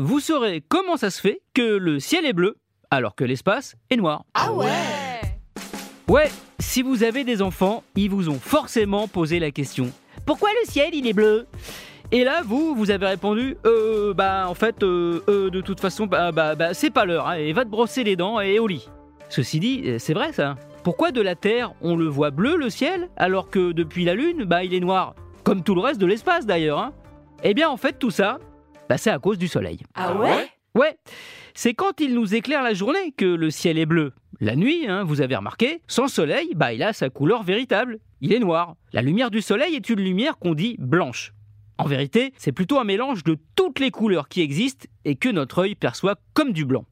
[0.00, 2.56] vous saurez comment ça se fait que le ciel est bleu
[2.88, 4.24] alors que l'espace est noir.
[4.32, 4.68] Ah ouais
[6.08, 6.30] Ouais,
[6.60, 9.90] si vous avez des enfants, ils vous ont forcément posé la question.
[10.24, 11.48] Pourquoi le ciel il est bleu?
[12.12, 16.06] Et là, vous, vous avez répondu, euh, bah, en fait, euh, euh, de toute façon,
[16.06, 18.68] bah, bah, bah c'est pas l'heure, hein, et va te brosser les dents et au
[18.68, 18.88] lit.
[19.28, 20.54] Ceci dit, euh, c'est vrai ça.
[20.84, 24.44] Pourquoi de la Terre, on le voit bleu le ciel, alors que depuis la Lune,
[24.44, 25.16] bah, il est noir?
[25.42, 26.78] Comme tout le reste de l'espace d'ailleurs.
[26.78, 26.92] Hein.
[27.42, 28.38] Eh bien, en fait, tout ça,
[28.88, 29.80] bah, c'est à cause du soleil.
[29.94, 30.48] Ah ouais?
[30.74, 30.96] Ouais,
[31.54, 34.12] c'est quand il nous éclaire la journée que le ciel est bleu.
[34.40, 37.98] La nuit, hein, vous avez remarqué, sans soleil, bah, il a sa couleur véritable.
[38.20, 38.76] Il est noir.
[38.92, 41.32] La lumière du soleil est une lumière qu'on dit blanche.
[41.78, 45.60] En vérité, c'est plutôt un mélange de toutes les couleurs qui existent et que notre
[45.60, 46.84] œil perçoit comme du blanc.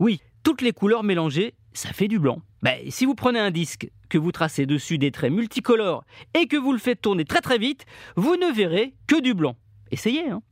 [0.00, 2.42] Oui, toutes les couleurs mélangées, ça fait du blanc.
[2.62, 6.56] Bah, si vous prenez un disque, que vous tracez dessus des traits multicolores et que
[6.56, 7.84] vous le faites tourner très très vite,
[8.16, 9.56] vous ne verrez que du blanc.
[9.90, 10.42] Essayez, hein.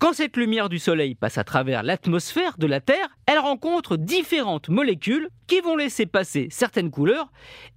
[0.00, 4.70] Quand cette lumière du Soleil passe à travers l'atmosphère de la Terre, elle rencontre différentes
[4.70, 7.30] molécules qui vont laisser passer certaines couleurs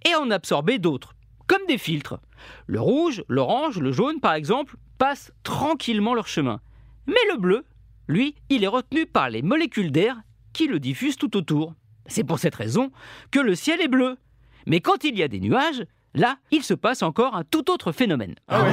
[0.09, 1.15] et en absorber d'autres,
[1.47, 2.21] comme des filtres.
[2.65, 6.61] Le rouge, l'orange, le jaune par exemple, passent tranquillement leur chemin.
[7.07, 7.65] Mais le bleu,
[8.07, 10.15] lui, il est retenu par les molécules d'air
[10.53, 11.73] qui le diffusent tout autour.
[12.05, 12.93] C'est pour cette raison
[13.31, 14.15] que le ciel est bleu.
[14.65, 17.91] Mais quand il y a des nuages, là, il se passe encore un tout autre
[17.91, 18.35] phénomène.
[18.47, 18.63] Ah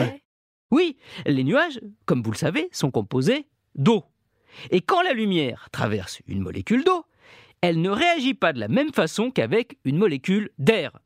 [0.70, 4.04] Oui, les nuages, comme vous le savez, sont composés d'eau.
[4.70, 7.04] Et quand la lumière traverse une molécule d'eau,
[7.60, 10.98] elle ne réagit pas de la même façon qu'avec une molécule d'air.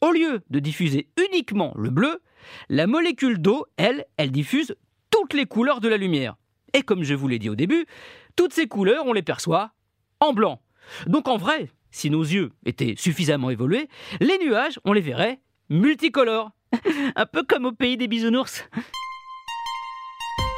[0.00, 2.22] Au lieu de diffuser uniquement le bleu,
[2.68, 4.74] la molécule d'eau, elle, elle diffuse
[5.10, 6.36] toutes les couleurs de la lumière.
[6.72, 7.86] Et comme je vous l'ai dit au début,
[8.36, 9.72] toutes ces couleurs, on les perçoit
[10.20, 10.62] en blanc.
[11.06, 13.88] Donc en vrai, si nos yeux étaient suffisamment évolués,
[14.20, 16.50] les nuages, on les verrait multicolores.
[17.16, 18.68] Un peu comme au pays des bisounours.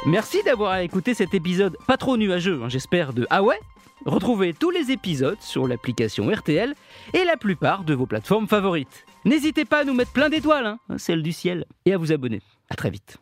[0.05, 3.59] Merci d'avoir écouté cet épisode pas trop nuageux, hein, j'espère, de Ah ouais?
[4.05, 6.73] Retrouvez tous les épisodes sur l'application RTL
[7.13, 9.05] et la plupart de vos plateformes favorites.
[9.23, 12.41] N'hésitez pas à nous mettre plein d'étoiles, hein, celle du ciel, et à vous abonner.
[12.69, 13.17] À très vite.